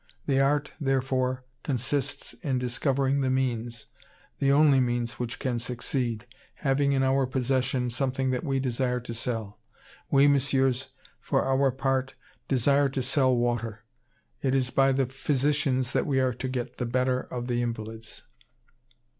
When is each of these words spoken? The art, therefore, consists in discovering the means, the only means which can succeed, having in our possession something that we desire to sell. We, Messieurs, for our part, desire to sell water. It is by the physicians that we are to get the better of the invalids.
The 0.25 0.39
art, 0.39 0.73
therefore, 0.81 1.45
consists 1.61 2.33
in 2.41 2.57
discovering 2.57 3.21
the 3.21 3.29
means, 3.29 3.85
the 4.39 4.51
only 4.51 4.79
means 4.79 5.19
which 5.19 5.37
can 5.37 5.59
succeed, 5.59 6.25
having 6.55 6.93
in 6.93 7.03
our 7.03 7.27
possession 7.27 7.91
something 7.91 8.31
that 8.31 8.43
we 8.43 8.59
desire 8.59 8.99
to 9.01 9.13
sell. 9.13 9.59
We, 10.09 10.27
Messieurs, 10.27 10.89
for 11.19 11.43
our 11.45 11.69
part, 11.69 12.15
desire 12.47 12.89
to 12.89 13.03
sell 13.03 13.35
water. 13.35 13.83
It 14.41 14.55
is 14.55 14.71
by 14.71 14.91
the 14.91 15.05
physicians 15.05 15.91
that 15.91 16.07
we 16.07 16.19
are 16.19 16.33
to 16.33 16.47
get 16.47 16.77
the 16.77 16.87
better 16.87 17.19
of 17.19 17.45
the 17.45 17.61
invalids. 17.61 18.23